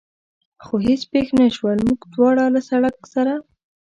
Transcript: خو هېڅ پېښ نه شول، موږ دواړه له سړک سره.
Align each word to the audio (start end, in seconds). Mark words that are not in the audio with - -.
خو 0.63 0.75
هېڅ 0.87 1.01
پېښ 1.11 1.27
نه 1.39 1.47
شول، 1.55 1.77
موږ 1.87 1.99
دواړه 2.13 2.43
له 2.55 2.61
سړک 2.69 2.95
سره. 3.13 3.33